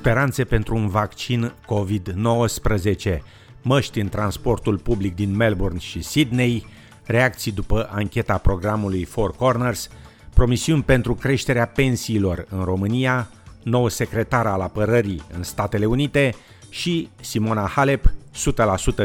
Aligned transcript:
Speranțe 0.00 0.44
pentru 0.44 0.74
un 0.74 0.88
vaccin 0.88 1.52
COVID-19, 1.66 3.18
măști 3.62 4.00
în 4.00 4.08
transportul 4.08 4.78
public 4.78 5.14
din 5.14 5.36
Melbourne 5.36 5.78
și 5.78 6.02
Sydney, 6.02 6.66
reacții 7.04 7.52
după 7.52 7.88
ancheta 7.92 8.38
programului 8.38 9.04
Four 9.04 9.34
Corners, 9.36 9.88
promisiuni 10.34 10.82
pentru 10.82 11.14
creșterea 11.14 11.66
pensiilor 11.66 12.46
în 12.48 12.64
România, 12.64 13.30
nou 13.62 13.88
secretar 13.88 14.46
al 14.46 14.60
apărării 14.60 15.22
în 15.32 15.42
Statele 15.42 15.86
Unite 15.86 16.34
și 16.68 17.08
Simona 17.20 17.66
Halep, 17.66 18.12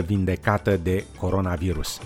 100% 0.01 0.05
vindecată 0.05 0.77
de 0.83 1.03
coronavirus. 1.19 1.99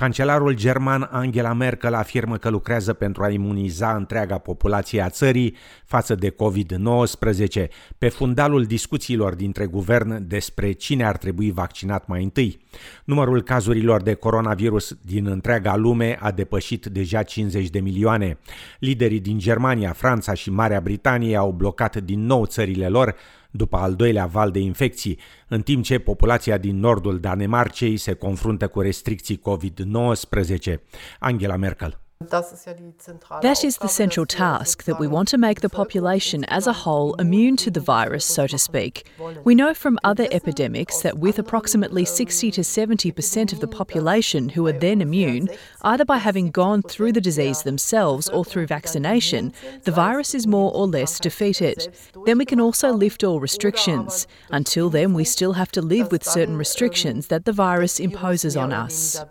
Cancelarul 0.00 0.54
german 0.54 1.08
Angela 1.10 1.52
Merkel 1.52 1.94
afirmă 1.94 2.36
că 2.36 2.48
lucrează 2.48 2.92
pentru 2.92 3.22
a 3.22 3.28
imuniza 3.28 3.94
întreaga 3.94 4.38
populație 4.38 5.00
a 5.00 5.08
țării 5.08 5.56
față 5.84 6.14
de 6.14 6.30
COVID-19, 6.30 7.68
pe 7.98 8.08
fundalul 8.08 8.64
discuțiilor 8.64 9.34
dintre 9.34 9.66
guvern 9.66 10.26
despre 10.28 10.72
cine 10.72 11.04
ar 11.04 11.16
trebui 11.16 11.50
vaccinat 11.50 12.06
mai 12.06 12.22
întâi. 12.22 12.60
Numărul 13.04 13.42
cazurilor 13.42 14.02
de 14.02 14.14
coronavirus 14.14 14.96
din 15.02 15.26
întreaga 15.26 15.76
lume 15.76 16.18
a 16.20 16.30
depășit 16.30 16.86
deja 16.86 17.22
50 17.22 17.68
de 17.68 17.80
milioane. 17.80 18.38
Liderii 18.78 19.20
din 19.20 19.38
Germania, 19.38 19.92
Franța 19.92 20.34
și 20.34 20.50
Marea 20.50 20.80
Britanie 20.80 21.36
au 21.36 21.50
blocat 21.52 21.96
din 21.96 22.26
nou 22.26 22.46
țările 22.46 22.88
lor, 22.88 23.14
după 23.50 23.76
al 23.76 23.94
doilea 23.94 24.26
val 24.26 24.50
de 24.50 24.58
infecții, 24.58 25.18
în 25.48 25.62
timp 25.62 25.84
ce 25.84 25.98
populația 25.98 26.58
din 26.58 26.78
nordul 26.78 27.20
Danemarcei 27.20 27.96
se 27.96 28.12
confruntă 28.12 28.68
cu 28.68 28.80
restricții 28.80 29.40
COVID-19. 29.40 30.74
Angela 31.18 31.56
Merkel. 31.56 31.99
That 32.28 33.64
is 33.64 33.78
the 33.78 33.88
central 33.88 34.26
task 34.26 34.84
that 34.84 35.00
we 35.00 35.06
want 35.06 35.28
to 35.28 35.38
make 35.38 35.62
the 35.62 35.70
population 35.70 36.44
as 36.44 36.66
a 36.66 36.72
whole 36.72 37.14
immune 37.14 37.56
to 37.56 37.70
the 37.70 37.80
virus, 37.80 38.26
so 38.26 38.46
to 38.46 38.58
speak. 38.58 39.06
We 39.42 39.54
know 39.54 39.72
from 39.72 39.98
other 40.04 40.28
epidemics 40.30 41.00
that 41.00 41.18
with 41.18 41.38
approximately 41.38 42.04
60 42.04 42.50
to 42.50 42.60
70% 42.60 43.54
of 43.54 43.60
the 43.60 43.66
population 43.66 44.50
who 44.50 44.66
are 44.66 44.72
then 44.72 45.00
immune, 45.00 45.48
either 45.80 46.04
by 46.04 46.18
having 46.18 46.50
gone 46.50 46.82
through 46.82 47.12
the 47.12 47.22
disease 47.22 47.62
themselves 47.62 48.28
or 48.28 48.44
through 48.44 48.66
vaccination, 48.66 49.54
the 49.84 49.92
virus 49.92 50.34
is 50.34 50.46
more 50.46 50.70
or 50.74 50.86
less 50.86 51.18
defeated. 51.18 51.88
Then 52.26 52.36
we 52.36 52.44
can 52.44 52.60
also 52.60 52.92
lift 52.92 53.24
all 53.24 53.40
restrictions. 53.40 54.26
Until 54.50 54.90
then, 54.90 55.14
we 55.14 55.24
still 55.24 55.54
have 55.54 55.72
to 55.72 55.80
live 55.80 56.12
with 56.12 56.24
certain 56.24 56.58
restrictions 56.58 57.28
that 57.28 57.46
the 57.46 57.52
virus 57.52 57.98
imposes 57.98 58.58
on 58.58 58.74
us. 58.74 59.24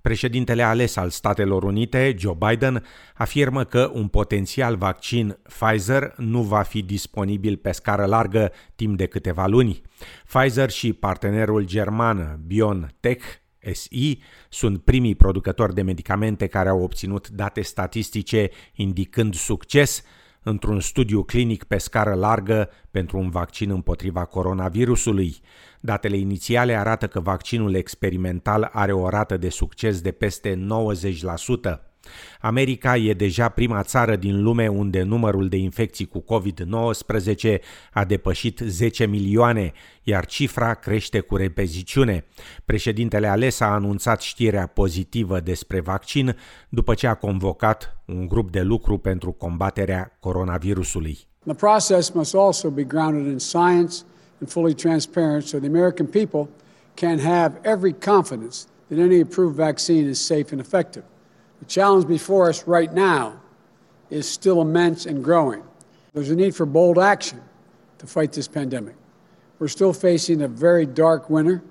Președintele 0.00 0.62
ales 0.62 0.96
al 0.96 1.10
Statelor 1.10 1.62
Unite, 1.62 2.14
Joe 2.18 2.36
Biden, 2.48 2.84
afirmă 3.14 3.64
că 3.64 3.90
un 3.94 4.08
potențial 4.08 4.76
vaccin 4.76 5.38
Pfizer 5.42 6.14
nu 6.16 6.42
va 6.42 6.62
fi 6.62 6.82
disponibil 6.82 7.56
pe 7.56 7.72
scară 7.72 8.04
largă 8.04 8.52
timp 8.74 8.96
de 8.96 9.06
câteva 9.06 9.46
luni. 9.46 9.82
Pfizer 10.26 10.70
și 10.70 10.92
partenerul 10.92 11.66
german 11.66 12.40
BioNTech 12.46 13.24
SI 13.72 14.20
sunt 14.48 14.82
primii 14.82 15.14
producători 15.14 15.74
de 15.74 15.82
medicamente 15.82 16.46
care 16.46 16.68
au 16.68 16.82
obținut 16.82 17.28
date 17.28 17.60
statistice 17.60 18.50
indicând 18.74 19.34
succes 19.34 20.02
într-un 20.48 20.80
studiu 20.80 21.22
clinic 21.22 21.64
pe 21.64 21.78
scară 21.78 22.14
largă 22.14 22.70
pentru 22.90 23.18
un 23.18 23.30
vaccin 23.30 23.70
împotriva 23.70 24.24
coronavirusului. 24.24 25.36
Datele 25.80 26.16
inițiale 26.16 26.74
arată 26.74 27.06
că 27.06 27.20
vaccinul 27.20 27.74
experimental 27.74 28.70
are 28.72 28.92
o 28.92 29.08
rată 29.08 29.36
de 29.36 29.48
succes 29.48 30.00
de 30.00 30.10
peste 30.10 30.66
90%. 31.80 31.87
America 32.40 32.96
e 32.96 33.12
deja 33.12 33.48
prima 33.48 33.82
țară 33.82 34.16
din 34.16 34.42
lume 34.42 34.68
unde 34.68 35.02
numărul 35.02 35.48
de 35.48 35.56
infecții 35.56 36.06
cu 36.06 36.24
COVID-19 36.24 37.58
a 37.92 38.04
depășit 38.04 38.58
10 38.64 39.06
milioane, 39.06 39.72
iar 40.02 40.26
cifra 40.26 40.74
crește 40.74 41.20
cu 41.20 41.36
repeziciune. 41.36 42.24
Președintele 42.64 43.26
ales 43.26 43.60
a 43.60 43.66
anunțat 43.66 44.20
știrea 44.20 44.66
pozitivă 44.66 45.40
despre 45.40 45.80
vaccin 45.80 46.36
după 46.68 46.94
ce 46.94 47.06
a 47.06 47.14
convocat 47.14 48.02
un 48.06 48.26
grup 48.26 48.50
de 48.50 48.60
lucru 48.60 48.98
pentru 48.98 49.32
combaterea 49.32 50.16
coronavirusului. 50.20 51.18
The 51.44 51.54
process 51.54 52.10
must 52.10 52.34
also 52.34 52.70
be 52.70 52.84
grounded 52.84 53.26
in 53.26 53.38
science 53.38 54.04
and 54.40 54.50
fully 54.50 54.74
transparent 54.74 55.42
so 55.42 55.58
the 55.58 55.66
American 55.66 56.06
people 56.06 56.48
can 56.94 57.18
have 57.18 57.58
every 57.62 57.92
confidence 57.92 58.66
that 58.88 58.98
any 58.98 59.20
approved 59.20 59.56
vaccine 59.56 60.08
is 60.08 60.20
safe 60.20 60.52
and 60.52 60.60
effective. 60.60 61.04
The 61.58 61.80
challenge 61.80 62.06
before 62.06 62.48
us 62.48 62.64
right 62.66 62.92
now 62.92 63.32
is 64.10 64.26
still 64.32 64.60
immense 64.60 65.08
and 65.10 65.22
growing. 65.22 65.62
There's 66.12 66.30
a 66.30 66.34
need 66.34 66.54
for 66.54 66.66
bold 66.66 66.98
action 66.98 67.38
to 67.98 68.06
fight 68.06 68.32
this 68.32 68.48
pandemic. 68.48 68.94
We're 69.58 69.68
still 69.68 69.92
facing 69.92 70.42
a 70.42 70.48
very 70.48 70.86
dark 70.86 71.28
winter. 71.28 71.62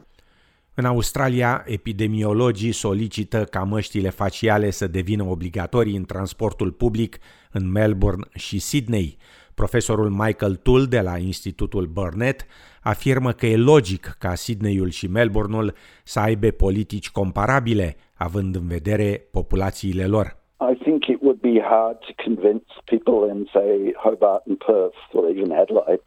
În 0.73 0.85
Australia, 0.85 1.63
epidemiologii 1.65 2.71
solicită 2.71 3.43
ca 3.43 3.63
măștile 3.63 4.09
faciale 4.09 4.69
să 4.69 4.87
devină 4.87 5.23
obligatorii 5.23 5.95
în 5.95 6.05
transportul 6.05 6.71
public 6.71 7.17
în 7.51 7.71
Melbourne 7.71 8.23
și 8.33 8.59
Sydney. 8.59 9.17
Profesorul 9.53 10.09
Michael 10.09 10.55
Tull 10.55 10.87
de 10.87 11.01
la 11.01 11.17
Institutul 11.17 11.85
Burnett 11.85 12.45
afirmă 12.93 13.31
că 13.31 13.45
e 13.45 13.57
logic 13.57 14.15
ca 14.19 14.35
Sydneyul 14.35 14.89
și 14.89 15.07
Melbourneul 15.07 15.73
să 16.03 16.19
aibă 16.19 16.47
politici 16.47 17.11
comparabile, 17.11 17.95
având 18.15 18.55
în 18.55 18.67
vedere 18.67 19.27
populațiile 19.31 20.05
lor. 20.05 20.35
I 20.71 20.75
think 20.85 21.05
it 21.05 21.19
would 21.21 21.39
be 21.39 21.59
hard 21.61 21.97
to 22.07 22.13
convince 22.23 22.69
people 22.85 23.19
in, 23.33 23.39
say, 23.53 23.93
Hobart 24.05 24.43
and 24.47 24.57
Perth 24.57 24.99
or 25.13 25.23
even 25.29 25.51
Adelaide 25.51 26.03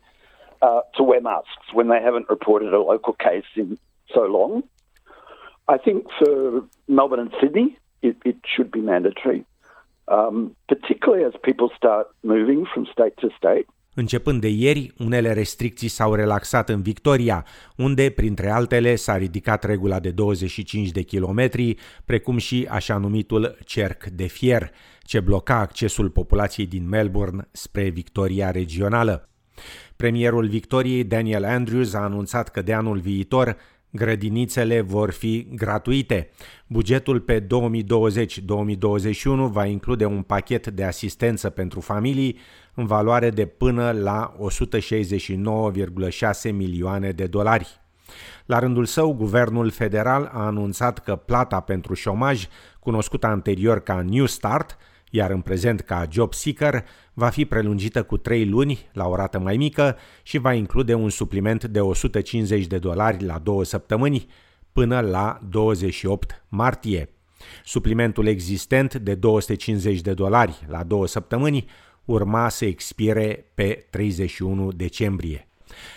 uh, 0.63 0.81
to 0.97 1.03
wear 1.03 1.21
masks 1.21 1.67
when 1.79 1.89
they 1.89 2.01
haven't 2.09 2.29
reported 2.37 2.73
a 2.73 2.83
local 2.93 3.15
case 3.29 3.49
in 3.63 3.79
so 4.15 4.23
long. 4.39 4.53
I 5.75 5.77
think 5.85 5.99
for 6.19 6.33
Melbourne 6.89 7.23
and 7.27 7.35
Sydney, 7.41 7.69
it, 8.03 8.17
it 8.25 8.39
should 8.53 8.71
be 8.71 8.81
mandatory, 8.81 9.45
um, 10.09 10.57
particularly 10.73 11.25
as 11.25 11.35
people 11.49 11.69
start 11.77 12.07
moving 12.23 12.67
from 12.73 12.87
state 12.97 13.17
to 13.23 13.29
state. 13.37 13.67
Începând 14.00 14.41
de 14.41 14.49
ieri, 14.49 14.93
unele 14.99 15.33
restricții 15.33 15.88
s-au 15.88 16.15
relaxat 16.15 16.69
în 16.69 16.83
Victoria, 16.83 17.47
unde, 17.77 18.11
printre 18.11 18.50
altele, 18.50 18.94
s-a 18.97 19.16
ridicat 19.16 19.65
regula 19.65 20.00
de 20.00 20.11
25 20.11 20.91
de 20.91 21.03
kilometri, 21.03 21.77
precum 22.05 22.39
și 22.39 22.66
așa 22.71 22.97
numitul 22.97 23.59
cerc 23.65 24.05
de 24.05 24.27
fier, 24.27 24.71
ce 25.03 25.21
bloca 25.21 25.59
accesul 25.59 26.10
populației 26.10 26.66
din 26.66 26.89
Melbourne 26.89 27.49
spre 27.50 27.89
Victoria 27.89 28.50
regională. 28.50 29.28
Premierul 29.97 30.47
Victoriei, 30.49 31.05
Daniel 31.05 31.44
Andrews, 31.44 31.94
a 31.94 31.99
anunțat 31.99 32.49
că 32.49 32.62
de 32.62 32.72
anul 32.72 32.99
viitor 32.99 33.56
Grădinițele 33.93 34.81
vor 34.81 35.11
fi 35.11 35.49
gratuite. 35.55 36.31
Bugetul 36.67 37.21
pe 37.21 37.41
2020-2021 37.41 37.47
va 39.51 39.67
include 39.67 40.05
un 40.05 40.23
pachet 40.23 40.67
de 40.67 40.84
asistență 40.84 41.51
pentru 41.51 41.81
familii 41.81 42.39
în 42.75 42.87
valoare 42.87 43.31
de 43.31 43.47
până 43.47 43.91
la 43.91 44.37
169,6 44.37 44.41
milioane 46.53 47.11
de 47.11 47.27
dolari. 47.27 47.81
La 48.47 48.59
rândul 48.59 48.84
său, 48.84 49.15
guvernul 49.15 49.71
federal 49.71 50.31
a 50.33 50.45
anunțat 50.45 50.99
că 50.99 51.17
plata 51.17 51.61
pentru 51.61 51.95
șomaj, 51.95 52.47
cunoscută 52.81 53.27
anterior 53.27 53.81
ca 53.81 54.03
New 54.03 54.27
Start, 54.27 54.78
iar 55.10 55.31
în 55.31 55.41
prezent 55.41 55.81
ca 55.81 56.06
job 56.10 56.34
seeker, 56.34 56.84
va 57.15 57.28
fi 57.28 57.44
prelungită 57.44 58.03
cu 58.03 58.16
3 58.16 58.47
luni 58.47 58.88
la 58.93 59.09
o 59.09 59.16
rată 59.16 59.38
mai 59.38 59.56
mică 59.56 59.97
și 60.22 60.38
va 60.38 60.53
include 60.53 60.95
un 60.95 61.10
supliment 61.10 61.65
de 61.65 61.80
150 61.80 62.66
de 62.66 62.78
dolari 62.78 63.24
la 63.24 63.39
două 63.39 63.65
săptămâni 63.65 64.27
până 64.72 65.01
la 65.01 65.41
28 65.48 66.45
martie. 66.48 67.09
Suplimentul 67.65 68.27
existent 68.27 68.95
de 68.95 69.15
250 69.15 70.01
de 70.01 70.15
dolari 70.15 70.65
la 70.68 70.83
două 70.83 71.07
săptămâni 71.07 71.66
urma 72.04 72.48
să 72.48 72.65
expire 72.65 73.51
pe 73.54 73.86
31 73.91 74.72
decembrie. 74.72 75.50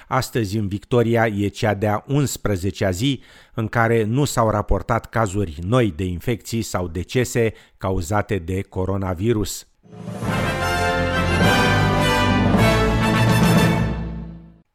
Astăzi 0.07 0.57
în 0.57 0.68
Victoria 0.68 1.27
e 1.27 1.47
cea 1.47 1.74
de-a 1.74 2.06
11-a 2.07 2.89
zi 2.89 3.21
în 3.53 3.68
care 3.68 4.03
nu 4.03 4.25
s-au 4.25 4.50
raportat 4.50 5.09
cazuri 5.09 5.59
noi 5.62 5.94
de 5.95 6.03
infecții 6.03 6.62
sau 6.62 6.88
decese 6.88 7.53
cauzate 7.77 8.38
de 8.38 8.62
coronavirus. 8.62 9.68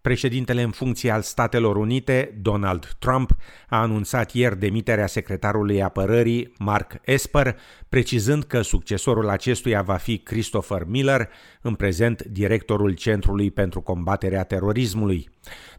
Președintele 0.08 0.62
în 0.62 0.70
funcție 0.70 1.10
al 1.10 1.22
Statelor 1.22 1.76
Unite, 1.76 2.38
Donald 2.42 2.96
Trump, 2.98 3.36
a 3.68 3.80
anunțat 3.80 4.32
ieri 4.32 4.58
demiterea 4.58 5.06
secretarului 5.06 5.82
apărării, 5.82 6.52
Mark 6.58 6.92
Esper, 7.04 7.56
precizând 7.88 8.44
că 8.44 8.60
succesorul 8.60 9.28
acestuia 9.28 9.82
va 9.82 9.94
fi 9.94 10.18
Christopher 10.18 10.84
Miller, 10.86 11.28
în 11.62 11.74
prezent 11.74 12.22
directorul 12.22 12.92
Centrului 12.92 13.50
pentru 13.50 13.80
combaterea 13.80 14.44
terorismului. 14.44 15.28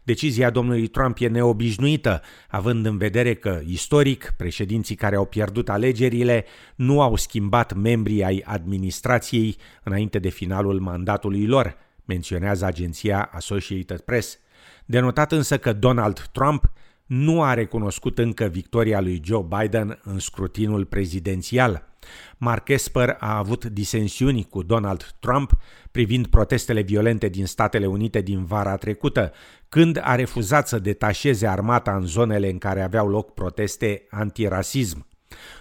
Decizia 0.02 0.50
domnului 0.50 0.86
Trump 0.86 1.16
e 1.20 1.28
neobișnuită, 1.28 2.22
având 2.48 2.86
în 2.86 2.98
vedere 2.98 3.34
că, 3.34 3.60
istoric, 3.66 4.34
președinții 4.36 4.94
care 4.94 5.16
au 5.16 5.24
pierdut 5.24 5.68
alegerile 5.68 6.44
nu 6.74 7.00
au 7.02 7.16
schimbat 7.16 7.74
membrii 7.74 8.24
ai 8.24 8.42
administrației 8.44 9.56
înainte 9.82 10.18
de 10.18 10.28
finalul 10.28 10.80
mandatului 10.80 11.46
lor, 11.46 11.76
menționează 12.10 12.64
agenția 12.64 13.30
Associated 13.32 14.00
Press. 14.00 14.38
Denotat 14.84 15.32
însă 15.32 15.58
că 15.58 15.72
Donald 15.72 16.28
Trump 16.32 16.72
nu 17.06 17.42
a 17.42 17.54
recunoscut 17.54 18.18
încă 18.18 18.44
victoria 18.44 19.00
lui 19.00 19.20
Joe 19.24 19.46
Biden 19.58 20.00
în 20.02 20.18
scrutinul 20.18 20.84
prezidențial. 20.84 21.88
Mark 22.36 22.68
Esper 22.68 23.16
a 23.18 23.36
avut 23.36 23.64
disensiuni 23.64 24.44
cu 24.44 24.62
Donald 24.62 25.16
Trump 25.20 25.56
privind 25.90 26.26
protestele 26.26 26.80
violente 26.80 27.28
din 27.28 27.46
Statele 27.46 27.86
Unite 27.86 28.20
din 28.20 28.44
vara 28.44 28.76
trecută, 28.76 29.32
când 29.68 30.00
a 30.02 30.14
refuzat 30.14 30.68
să 30.68 30.78
detașeze 30.78 31.46
armata 31.46 31.96
în 31.96 32.06
zonele 32.06 32.50
în 32.50 32.58
care 32.58 32.82
aveau 32.82 33.08
loc 33.08 33.34
proteste 33.34 34.06
antirasism. 34.10 35.06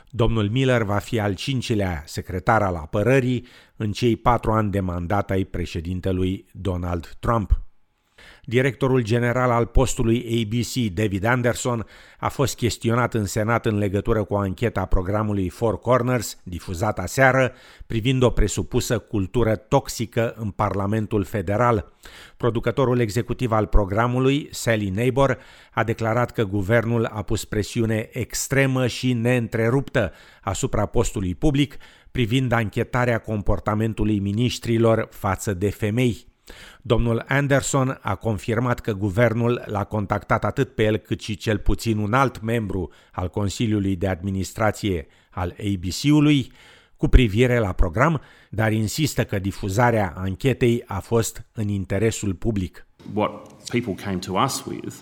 Domnul 0.10 0.50
Miller 0.50 0.84
va 0.84 0.98
fi 0.98 1.20
al 1.20 1.36
cincilea 1.36 2.04
secretar 2.06 2.62
al 2.62 2.76
apărării 2.76 3.48
în 3.76 3.92
cei 3.92 4.16
patru 4.16 4.52
ani 4.52 4.72
de 4.72 4.80
mandat 4.80 5.30
ai 5.30 5.44
președintelui 5.44 6.46
Donald 6.52 7.16
Trump. 7.20 7.62
Directorul 8.50 9.02
general 9.02 9.52
al 9.52 9.66
postului 9.66 10.46
ABC, 10.46 10.94
David 10.94 11.24
Anderson, 11.24 11.86
a 12.20 12.30
fost 12.30 12.56
chestionat 12.56 13.14
în 13.14 13.26
Senat 13.26 13.66
în 13.66 13.78
legătură 13.78 14.24
cu 14.24 14.36
ancheta 14.36 14.86
programului 14.86 15.50
Four 15.50 15.80
Corners, 15.80 16.38
difuzată 16.44 17.02
aseară, 17.02 17.54
privind 17.88 18.24
o 18.24 18.30
presupusă 18.30 19.00
cultură 19.00 19.56
toxică 19.56 20.34
în 20.38 20.50
Parlamentul 20.50 21.24
Federal. 21.24 21.92
Producătorul 22.38 23.00
executiv 23.00 23.52
al 23.52 23.66
programului, 23.66 24.48
Sally 24.52 24.90
Neighbor, 24.90 25.38
a 25.74 25.84
declarat 25.84 26.32
că 26.32 26.44
guvernul 26.44 27.06
a 27.06 27.22
pus 27.22 27.46
presiune 27.46 28.10
extremă 28.12 28.88
și 28.88 29.14
neîntreruptă 29.14 30.12
asupra 30.42 30.86
postului 30.86 31.36
public 31.36 31.78
privind 32.12 32.52
anchetarea 32.52 33.18
comportamentului 33.18 34.20
ministrilor 34.20 35.08
față 35.12 35.54
de 35.54 35.70
femei. 35.70 36.29
Domnul 36.82 37.26
Anderson 37.28 38.00
a 38.02 38.16
confirmat 38.16 38.80
că 38.80 38.94
guvernul 38.94 39.64
l-a 39.66 39.84
contactat 39.84 40.44
atât 40.44 40.76
pe 40.76 40.84
el 40.84 40.98
cât 40.98 41.20
și 41.20 41.36
cel 41.36 41.58
puțin 41.58 41.98
un 41.98 42.14
alt 42.14 42.42
membru 42.42 42.92
al 43.12 43.30
Consiliului 43.30 43.96
de 43.96 44.08
Administrație 44.08 45.08
al 45.30 45.56
ABC-ului 45.60 46.52
cu 46.98 47.08
privire 47.08 47.60
la 47.60 47.72
program, 47.72 48.22
dar 48.50 48.72
insistă 48.72 49.24
că 49.24 49.40
difuzarea 49.40 50.14
anchetei 50.18 50.84
a 50.88 51.00
fost 51.00 51.46
în 51.54 51.68
interesul 51.68 52.34
public. 52.34 52.88
What 53.14 53.32
people 53.70 53.94
came 54.04 54.18
to 54.18 54.34
us 54.34 54.64
with 54.66 54.96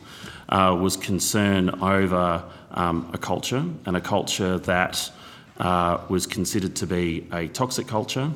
uh, 0.50 0.79
was 0.81 0.95
concern 0.95 1.67
over 1.79 2.43
um, 2.75 3.07
a 3.11 3.17
culture 3.27 3.63
and 3.83 3.95
a 3.95 4.15
culture 4.15 4.57
that 4.57 5.13
uh, 5.59 6.05
was 6.09 6.25
considered 6.25 6.79
to 6.79 6.85
be 6.85 7.23
a 7.29 7.50
toxic 7.51 7.88
culture 7.88 8.29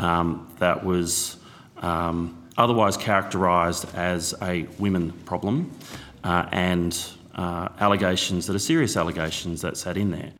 um, 0.00 0.46
that 0.58 0.84
was 0.84 1.38
um, 1.82 2.32
otherwise 2.56 2.96
characterised 2.96 3.86
as 3.94 4.34
a 4.42 4.66
women 4.78 5.12
problem 5.24 5.70
uh, 6.22 6.48
and 6.52 7.10
uh, 7.34 7.68
allegations 7.80 8.46
that 8.46 8.54
are 8.54 8.60
serious 8.60 8.96
allegations 8.96 9.60
that 9.62 9.76
sat 9.76 9.96
in 9.96 10.10
there. 10.10 10.32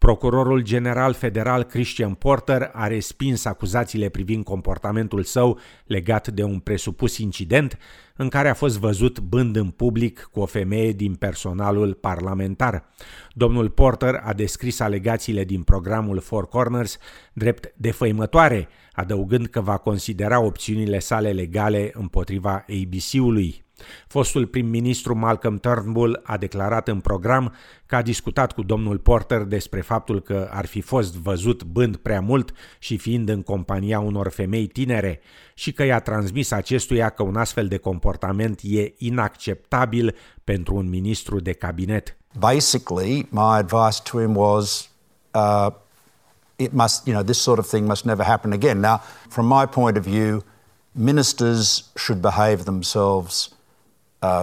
Procurorul 0.00 0.62
general 0.62 1.12
federal 1.12 1.62
Christian 1.62 2.14
Porter 2.14 2.70
a 2.72 2.86
respins 2.86 3.44
acuzațiile 3.44 4.08
privind 4.08 4.44
comportamentul 4.44 5.22
său 5.22 5.58
legat 5.86 6.28
de 6.28 6.42
un 6.42 6.58
presupus 6.58 7.18
incident 7.18 7.78
în 8.16 8.28
care 8.28 8.48
a 8.48 8.54
fost 8.54 8.78
văzut 8.78 9.18
bând 9.18 9.56
în 9.56 9.70
public 9.70 10.28
cu 10.32 10.40
o 10.40 10.46
femeie 10.46 10.92
din 10.92 11.14
personalul 11.14 11.94
parlamentar. 11.94 12.84
Domnul 13.32 13.70
Porter 13.70 14.20
a 14.24 14.32
descris 14.32 14.80
alegațiile 14.80 15.44
din 15.44 15.62
programul 15.62 16.18
Four 16.20 16.48
Corners 16.48 16.98
drept 17.32 17.72
defăimătoare, 17.76 18.68
adăugând 18.92 19.46
că 19.46 19.60
va 19.60 19.76
considera 19.76 20.40
opțiunile 20.40 20.98
sale 20.98 21.30
legale 21.30 21.90
împotriva 21.94 22.52
ABC-ului. 22.52 23.64
Fostul 24.06 24.46
prim-ministru 24.46 25.16
Malcolm 25.16 25.56
Turnbull 25.56 26.20
a 26.22 26.36
declarat 26.36 26.88
în 26.88 27.00
program 27.00 27.54
că 27.86 27.96
a 27.96 28.02
discutat 28.02 28.52
cu 28.52 28.62
domnul 28.62 28.98
Porter 28.98 29.42
despre 29.42 29.80
faptul 29.80 30.20
că 30.20 30.48
ar 30.52 30.66
fi 30.66 30.80
fost 30.80 31.16
văzut 31.16 31.64
bând 31.64 31.96
prea 31.96 32.20
mult 32.20 32.52
și 32.78 32.96
fiind 32.96 33.28
în 33.28 33.42
compania 33.42 34.00
unor 34.00 34.28
femei 34.28 34.66
tinere 34.66 35.20
și 35.54 35.72
că 35.72 35.84
i-a 35.84 36.00
transmis 36.00 36.50
acestuia 36.50 37.08
că 37.08 37.22
un 37.22 37.36
astfel 37.36 37.68
de 37.68 37.76
comportament 37.76 38.60
e 38.62 38.94
inacceptabil 38.98 40.16
pentru 40.44 40.74
un 40.74 40.88
ministru 40.88 41.40
de 41.40 41.52
cabinet. 41.52 42.16
Basically, 42.38 43.28
my 43.30 43.56
advice 43.56 44.02
to 44.10 44.20
him 44.20 44.36
was 44.36 44.90
uh, 45.34 45.66
it 46.60 46.72
must, 46.72 47.06
you 47.06 47.14
know, 47.14 47.22
this 47.22 47.40
sort 47.40 47.58
of 47.58 47.66
thing 47.66 47.86
must 47.86 48.04
never 48.04 48.22
happen 48.22 48.52
again. 48.52 48.80
Now, 48.80 48.98
from 49.28 49.46
my 49.46 49.66
point 49.66 49.96
of 49.96 50.04
view, 50.04 50.44
ministers 50.94 51.90
should 51.96 52.20
behave 52.20 52.64
themselves 52.64 53.54
uh, 54.22 54.42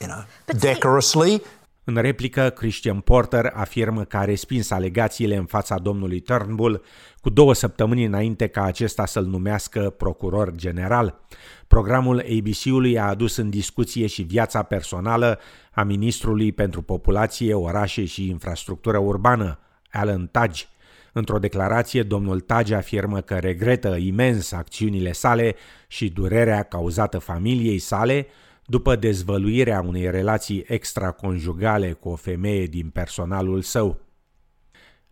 you 0.00 0.10
know, 0.10 0.24
decorously. 0.58 1.42
În 1.84 1.96
replică, 1.96 2.50
Christian 2.50 3.00
Porter 3.00 3.52
afirmă 3.54 4.04
că 4.04 4.16
a 4.16 4.24
respins 4.24 4.70
alegațiile 4.70 5.36
în 5.36 5.44
fața 5.44 5.78
domnului 5.78 6.20
Turnbull 6.20 6.82
cu 7.20 7.30
două 7.30 7.54
săptămâni 7.54 8.04
înainte 8.04 8.46
ca 8.46 8.62
acesta 8.62 9.06
să-l 9.06 9.24
numească 9.24 9.90
procuror 9.90 10.54
general. 10.54 11.20
Programul 11.66 12.18
ABC-ului 12.18 12.98
a 12.98 13.04
adus 13.04 13.36
în 13.36 13.50
discuție 13.50 14.06
și 14.06 14.22
viața 14.22 14.62
personală 14.62 15.38
a 15.70 15.82
ministrului 15.82 16.52
pentru 16.52 16.82
populație, 16.82 17.54
orașe 17.54 18.04
și 18.04 18.28
infrastructură 18.28 18.98
urbană, 18.98 19.58
Alan 19.90 20.28
Tudge. 20.32 20.64
Într-o 21.12 21.38
declarație, 21.38 22.02
domnul 22.02 22.40
Tage 22.40 22.74
afirmă 22.74 23.20
că 23.20 23.34
regretă 23.34 23.96
imens 23.96 24.52
acțiunile 24.52 25.12
sale 25.12 25.54
și 25.88 26.08
durerea 26.08 26.62
cauzată 26.62 27.18
familiei 27.18 27.78
sale, 27.78 28.26
după 28.66 28.96
dezvăluirea 28.96 29.80
unei 29.86 30.10
relații 30.10 30.64
extraconjugale 30.66 31.92
cu 31.92 32.08
o 32.08 32.16
femeie 32.16 32.66
din 32.66 32.90
personalul 32.90 33.62
său. 33.62 34.00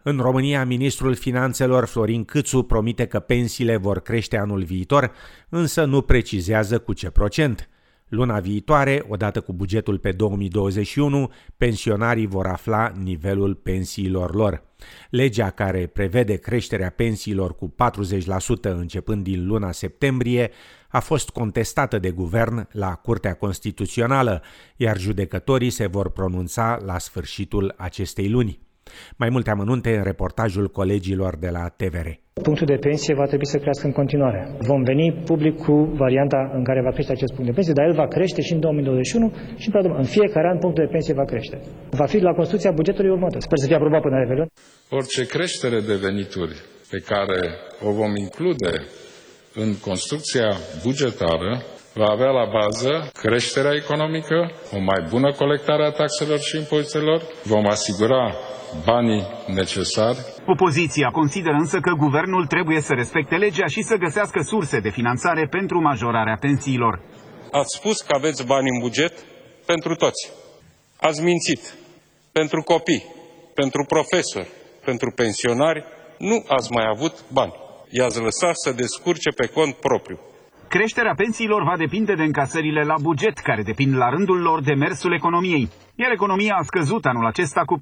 În 0.02 0.18
România, 0.18 0.64
ministrul 0.64 1.14
finanțelor 1.14 1.84
Florin 1.84 2.24
Câțu 2.24 2.62
promite 2.62 3.06
că 3.06 3.18
pensiile 3.18 3.76
vor 3.76 4.00
crește 4.00 4.36
anul 4.36 4.62
viitor, 4.62 5.12
însă 5.48 5.84
nu 5.84 6.02
precizează 6.02 6.78
cu 6.78 6.92
ce 6.92 7.10
procent. 7.10 7.68
Luna 8.08 8.40
viitoare, 8.40 9.04
odată 9.08 9.40
cu 9.40 9.52
bugetul 9.52 9.98
pe 9.98 10.12
2021, 10.12 11.30
pensionarii 11.56 12.26
vor 12.26 12.46
afla 12.46 12.92
nivelul 13.02 13.54
pensiilor 13.54 14.34
lor. 14.34 14.62
Legea 15.10 15.50
care 15.50 15.86
prevede 15.86 16.36
creșterea 16.36 16.90
pensiilor 16.90 17.54
cu 17.56 17.74
40% 17.74 18.60
începând 18.62 19.22
din 19.22 19.46
luna 19.46 19.72
septembrie 19.72 20.50
a 20.98 21.00
fost 21.00 21.28
contestată 21.30 21.98
de 21.98 22.10
guvern 22.10 22.68
la 22.70 22.92
Curtea 23.06 23.34
Constituțională, 23.34 24.42
iar 24.76 24.96
judecătorii 24.98 25.70
se 25.70 25.86
vor 25.86 26.10
pronunța 26.10 26.78
la 26.90 26.98
sfârșitul 26.98 27.74
acestei 27.76 28.28
luni. 28.28 28.58
Mai 29.16 29.28
multe 29.28 29.50
amănunte 29.50 29.96
în 29.96 30.02
reportajul 30.02 30.66
colegilor 30.68 31.36
de 31.36 31.48
la 31.56 31.64
TVR. 31.68 32.08
Punctul 32.42 32.66
de 32.66 32.78
pensie 32.86 33.14
va 33.14 33.24
trebui 33.24 33.46
să 33.46 33.58
crească 33.58 33.86
în 33.86 33.92
continuare. 33.92 34.40
Vom 34.58 34.82
veni 34.82 35.12
public 35.30 35.54
cu 35.56 35.74
varianta 36.04 36.50
în 36.54 36.64
care 36.64 36.80
va 36.82 36.90
crește 36.90 37.12
acest 37.12 37.32
punct 37.32 37.46
de 37.48 37.54
pensie, 37.54 37.72
dar 37.72 37.86
el 37.86 37.94
va 37.94 38.06
crește 38.06 38.40
și 38.40 38.52
în 38.52 38.60
2021 38.60 39.32
și 39.56 39.70
în 39.72 40.04
fiecare 40.04 40.48
an 40.48 40.58
punctul 40.58 40.84
de 40.84 40.90
pensie 40.90 41.14
va 41.14 41.24
crește. 41.24 41.56
Va 41.90 42.06
fi 42.06 42.18
la 42.18 42.32
construcția 42.32 42.70
bugetului 42.70 43.10
următor. 43.10 43.40
Sper 43.40 43.58
să 43.58 43.66
fie 43.66 43.76
aprobat 43.76 44.00
până 44.00 44.18
Revelion. 44.18 44.48
Orice 44.90 45.26
creștere 45.26 45.80
de 45.80 45.96
venituri 46.06 46.54
pe 46.90 46.98
care 47.10 47.40
o 47.86 47.90
vom 47.92 48.16
include 48.16 48.72
în 49.54 49.78
construcția 49.78 50.56
bugetară 50.82 51.62
va 51.94 52.06
avea 52.06 52.30
la 52.30 52.44
bază 52.58 53.10
creșterea 53.12 53.74
economică, 53.74 54.50
o 54.72 54.78
mai 54.78 55.06
bună 55.08 55.32
colectare 55.32 55.84
a 55.84 55.90
taxelor 55.90 56.38
și 56.40 56.56
impozitelor, 56.56 57.22
vom 57.44 57.66
asigura 57.66 58.34
banii 58.84 59.26
necesari. 59.46 60.18
Opoziția 60.46 61.08
consideră 61.10 61.54
însă 61.54 61.78
că 61.80 61.92
guvernul 61.98 62.46
trebuie 62.46 62.80
să 62.80 62.92
respecte 62.92 63.36
legea 63.36 63.66
și 63.66 63.82
să 63.82 63.96
găsească 63.96 64.40
surse 64.42 64.80
de 64.80 64.90
finanțare 64.90 65.46
pentru 65.50 65.80
majorarea 65.80 66.36
pensiilor. 66.40 67.00
Ați 67.50 67.76
spus 67.76 68.00
că 68.00 68.14
aveți 68.16 68.46
bani 68.46 68.68
în 68.68 68.78
buget 68.80 69.12
pentru 69.66 69.94
toți. 69.94 70.30
Ați 71.00 71.22
mințit. 71.22 71.74
Pentru 72.32 72.62
copii, 72.62 73.04
pentru 73.54 73.84
profesori, 73.88 74.48
pentru 74.84 75.10
pensionari, 75.10 75.84
nu 76.18 76.44
ați 76.48 76.72
mai 76.72 76.84
avut 76.94 77.24
bani 77.32 77.62
i-ați 77.96 78.20
lăsat 78.20 78.56
să 78.64 78.70
descurce 78.82 79.30
pe 79.30 79.46
cont 79.46 79.74
propriu. 79.74 80.18
Creșterea 80.68 81.14
pensiilor 81.14 81.62
va 81.70 81.76
depinde 81.76 82.14
de 82.14 82.22
încasările 82.22 82.82
la 82.82 82.94
buget, 83.02 83.36
care 83.38 83.62
depind 83.62 83.94
la 83.96 84.08
rândul 84.08 84.40
lor 84.40 84.62
de 84.62 84.74
mersul 84.74 85.12
economiei. 85.14 85.68
Iar 85.94 86.10
economia 86.12 86.54
a 86.58 86.62
scăzut 86.62 87.04
anul 87.04 87.26
acesta 87.26 87.62
cu 87.64 87.76
4%, 87.78 87.80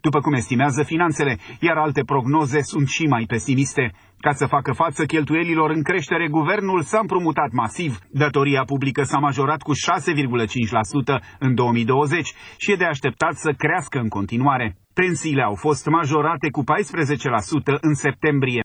după 0.00 0.20
cum 0.20 0.32
estimează 0.32 0.82
finanțele, 0.82 1.38
iar 1.60 1.76
alte 1.76 2.02
prognoze 2.04 2.60
sunt 2.62 2.88
și 2.88 3.04
mai 3.06 3.24
pesimiste. 3.28 3.92
Ca 4.20 4.32
să 4.32 4.46
facă 4.46 4.72
față 4.72 5.04
cheltuielilor 5.04 5.70
în 5.70 5.82
creștere, 5.82 6.28
guvernul 6.28 6.82
s-a 6.82 6.98
împrumutat 7.00 7.50
masiv. 7.50 7.98
Datoria 8.10 8.62
publică 8.64 9.02
s-a 9.02 9.18
majorat 9.18 9.62
cu 9.62 9.72
6,5% 9.72 11.20
în 11.38 11.54
2020 11.54 12.32
și 12.56 12.72
e 12.72 12.76
de 12.76 12.84
așteptat 12.84 13.34
să 13.34 13.50
crească 13.56 13.98
în 13.98 14.08
continuare. 14.08 14.76
Pensiile 14.94 15.42
au 15.42 15.54
fost 15.54 15.86
majorate 15.86 16.48
cu 16.50 16.62
14% 16.62 17.78
în 17.80 17.94
septembrie. 17.94 18.62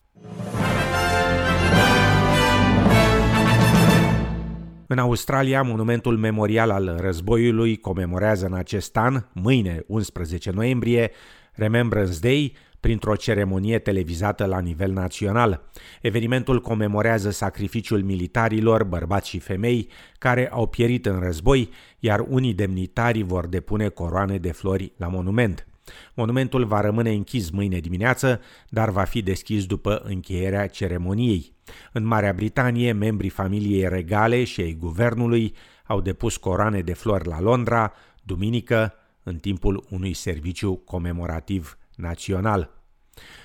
În 4.89 4.97
Australia, 4.97 5.61
monumentul 5.61 6.17
memorial 6.17 6.69
al 6.69 6.97
războiului 6.99 7.77
comemorează 7.77 8.45
în 8.45 8.53
acest 8.53 8.97
an, 8.97 9.23
mâine, 9.33 9.83
11 9.87 10.51
noiembrie, 10.51 11.11
Remembrance 11.53 12.19
Day, 12.19 12.53
printr-o 12.79 13.15
ceremonie 13.15 13.79
televizată 13.79 14.45
la 14.45 14.59
nivel 14.59 14.91
național. 14.91 15.69
Evenimentul 16.01 16.61
comemorează 16.61 17.29
sacrificiul 17.29 18.03
militarilor, 18.03 18.83
bărbați 18.83 19.29
și 19.29 19.39
femei, 19.39 19.89
care 20.17 20.49
au 20.49 20.67
pierit 20.67 21.05
în 21.05 21.19
război, 21.19 21.69
iar 21.99 22.25
unii 22.29 22.53
demnitari 22.53 23.21
vor 23.21 23.47
depune 23.47 23.87
coroane 23.87 24.37
de 24.37 24.51
flori 24.51 24.91
la 24.97 25.07
monument. 25.07 25.67
Monumentul 26.13 26.65
va 26.65 26.81
rămâne 26.81 27.11
închis 27.11 27.49
mâine 27.49 27.79
dimineață, 27.79 28.41
dar 28.69 28.89
va 28.89 29.03
fi 29.03 29.21
deschis 29.21 29.65
după 29.65 30.01
încheierea 30.03 30.67
ceremoniei. 30.67 31.55
În 31.91 32.03
Marea 32.05 32.33
Britanie, 32.33 32.91
membrii 32.91 33.29
familiei 33.29 33.89
regale 33.89 34.43
și 34.43 34.61
ai 34.61 34.77
guvernului 34.79 35.55
au 35.85 36.01
depus 36.01 36.37
coroane 36.37 36.81
de 36.81 36.93
flori 36.93 37.27
la 37.27 37.41
Londra, 37.41 37.93
duminică, 38.23 38.93
în 39.23 39.37
timpul 39.37 39.85
unui 39.89 40.13
serviciu 40.13 40.75
comemorativ 40.75 41.77
național. 41.95 42.75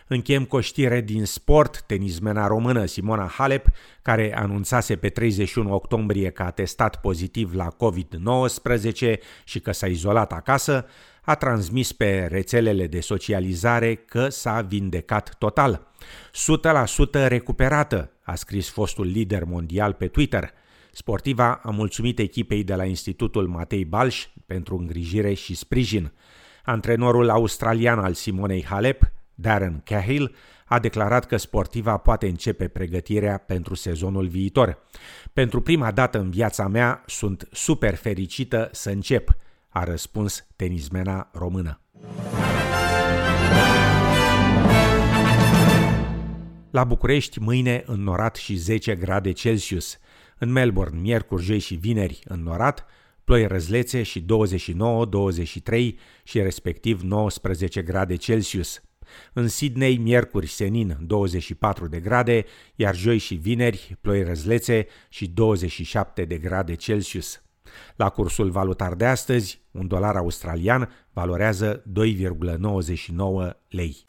Închem 0.06 0.44
cu 0.44 0.56
o 0.56 0.60
știre 0.60 1.00
din 1.00 1.24
sport, 1.24 1.82
tenismena 1.82 2.46
română 2.46 2.84
Simona 2.84 3.26
Halep, 3.26 3.66
care 4.02 4.36
anunțase 4.36 4.96
pe 4.96 5.08
31 5.08 5.74
octombrie 5.74 6.30
că 6.30 6.42
a 6.42 6.50
testat 6.50 7.00
pozitiv 7.00 7.54
la 7.54 7.68
COVID-19 7.68 9.16
și 9.44 9.60
că 9.60 9.72
s-a 9.72 9.86
izolat 9.86 10.32
acasă, 10.32 10.86
a 11.24 11.34
transmis 11.34 11.92
pe 11.92 12.26
rețelele 12.30 12.86
de 12.86 13.00
socializare 13.00 13.94
că 13.94 14.28
s-a 14.28 14.60
vindecat 14.60 15.34
total. 15.38 15.86
100% 17.26 17.26
recuperată, 17.26 18.10
a 18.22 18.34
scris 18.34 18.70
fostul 18.70 19.06
lider 19.06 19.44
mondial 19.44 19.92
pe 19.92 20.06
Twitter. 20.06 20.50
Sportiva 20.92 21.60
a 21.62 21.70
mulțumit 21.70 22.18
echipei 22.18 22.64
de 22.64 22.74
la 22.74 22.84
Institutul 22.84 23.48
Matei 23.48 23.84
Balș 23.84 24.26
pentru 24.46 24.76
îngrijire 24.76 25.34
și 25.34 25.54
sprijin. 25.54 26.12
Antrenorul 26.64 27.30
australian 27.30 27.98
al 27.98 28.12
Simonei 28.12 28.64
Halep, 28.64 29.12
Darren 29.34 29.80
Cahill, 29.84 30.34
a 30.66 30.78
declarat 30.78 31.26
că 31.26 31.36
sportiva 31.36 31.96
poate 31.96 32.26
începe 32.26 32.68
pregătirea 32.68 33.38
pentru 33.38 33.74
sezonul 33.74 34.26
viitor. 34.26 34.78
Pentru 35.32 35.60
prima 35.60 35.90
dată 35.90 36.18
în 36.18 36.30
viața 36.30 36.68
mea 36.68 37.02
sunt 37.06 37.48
super 37.50 37.94
fericită 37.94 38.68
să 38.72 38.90
încep, 38.90 39.36
a 39.72 39.84
răspuns 39.84 40.46
tenismena 40.56 41.30
română. 41.32 41.80
La 46.70 46.84
București, 46.84 47.40
mâine 47.40 47.82
înnorat 47.86 48.36
și 48.36 48.54
10 48.54 48.96
grade 48.96 49.32
Celsius. 49.32 49.98
În 50.38 50.52
Melbourne, 50.52 51.00
miercuri, 51.00 51.42
joi 51.42 51.58
și 51.58 51.74
vineri, 51.74 52.20
înnorat, 52.24 52.86
ploi 53.24 53.46
răzlețe 53.46 54.02
și 54.02 54.20
29, 54.20 55.04
23 55.04 55.98
și 56.22 56.42
respectiv 56.42 57.00
19 57.00 57.82
grade 57.82 58.16
Celsius. 58.16 58.82
În 59.32 59.48
Sydney, 59.48 59.96
miercuri, 59.96 60.46
senin, 60.46 60.98
24 61.00 61.88
de 61.88 62.00
grade, 62.00 62.44
iar 62.74 62.96
joi 62.96 63.18
și 63.18 63.34
vineri, 63.34 63.96
ploi 64.00 64.22
răzlețe 64.22 64.86
și 65.08 65.26
27 65.26 66.24
de 66.24 66.38
grade 66.38 66.74
Celsius. 66.74 67.42
La 67.96 68.08
cursul 68.08 68.50
valutar 68.50 68.94
de 68.94 69.06
astăzi, 69.06 69.60
un 69.70 69.86
dolar 69.86 70.16
australian 70.16 70.88
valorează 71.12 71.82
2,99 71.82 73.50
lei. 73.68 74.04